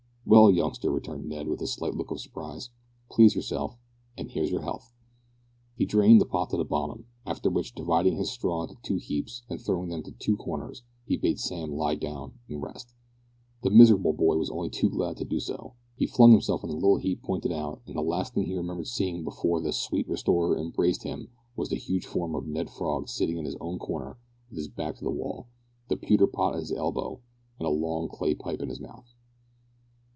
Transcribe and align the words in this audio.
"Well, 0.23 0.51
youngster," 0.51 0.89
returned 0.91 1.27
Ned, 1.27 1.49
with 1.49 1.61
a 1.61 1.67
slight 1.67 1.95
look 1.95 2.09
of 2.09 2.21
surprise, 2.21 2.69
"please 3.09 3.35
yourself, 3.35 3.75
and 4.15 4.29
here's 4.29 4.51
your 4.51 4.61
health." 4.61 4.93
He 5.75 5.83
drained 5.85 6.21
the 6.21 6.25
pot 6.25 6.51
to 6.51 6.57
the 6.57 6.63
bottom, 6.63 7.07
after 7.25 7.49
which, 7.49 7.75
dividing 7.75 8.15
his 8.15 8.29
straw 8.31 8.61
into 8.61 8.77
two 8.81 8.95
heaps, 8.95 9.41
and 9.49 9.59
throwing 9.59 9.89
them 9.89 9.97
into 9.97 10.11
two 10.11 10.37
corners, 10.37 10.83
he 11.05 11.17
bade 11.17 11.39
Sam 11.39 11.73
lie 11.75 11.95
down 11.95 12.33
and 12.47 12.61
rest. 12.61 12.93
The 13.63 13.71
miserable 13.71 14.13
boy 14.13 14.37
was 14.37 14.49
only 14.51 14.69
too 14.69 14.89
glad 14.89 15.17
to 15.17 15.25
do 15.25 15.39
so. 15.39 15.73
He 15.97 16.05
flung 16.07 16.31
himself 16.31 16.63
on 16.63 16.69
the 16.69 16.75
little 16.75 16.97
heap 16.97 17.23
pointed 17.23 17.51
out, 17.51 17.81
and 17.85 17.97
the 17.97 18.01
last 18.01 18.33
thing 18.33 18.45
he 18.45 18.55
remembered 18.55 18.87
seeing 18.87 19.25
before 19.25 19.59
the 19.59 19.73
"sweet 19.73 20.07
restorer" 20.07 20.57
embraced 20.57 21.03
him 21.03 21.27
was 21.57 21.69
the 21.69 21.75
huge 21.77 22.05
form 22.05 22.35
of 22.35 22.47
Ned 22.47 22.69
Frog 22.69 23.09
sitting 23.09 23.37
in 23.37 23.45
his 23.45 23.57
own 23.59 23.79
corner 23.79 24.17
with 24.49 24.59
his 24.59 24.69
back 24.69 24.95
to 24.95 25.03
the 25.03 25.09
wall, 25.11 25.47
the 25.89 25.97
pewter 25.97 26.27
pot 26.27 26.53
at 26.53 26.59
his 26.59 26.71
elbow, 26.71 27.19
and 27.59 27.67
a 27.67 27.71
long 27.71 28.07
clay 28.07 28.33
pipe 28.33 28.61
in 28.61 28.69
his 28.69 28.79
mouth. 28.79 29.13